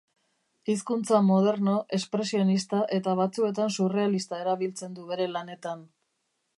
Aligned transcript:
Hizkuntza 0.73 1.19
moderno, 1.25 1.75
expresionista 1.99 2.81
eta 2.99 3.15
batzuetan 3.23 3.77
surrealista 3.77 4.43
erabiltzen 4.47 4.99
du 5.01 5.11
bere 5.13 5.33
lanetan. 5.37 5.91